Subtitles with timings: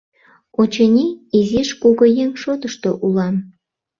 [0.61, 1.07] Очыни,
[1.37, 3.35] изиш кугыеҥ шотышто улам.